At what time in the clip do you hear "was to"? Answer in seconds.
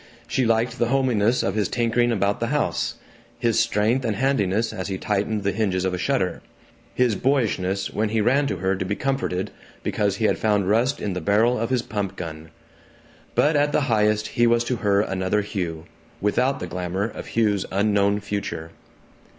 14.47-14.77